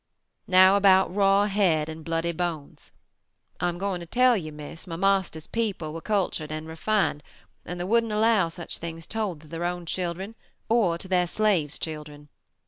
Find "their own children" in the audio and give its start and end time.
9.47-10.33